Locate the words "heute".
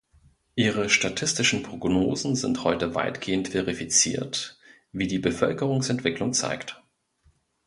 2.63-2.95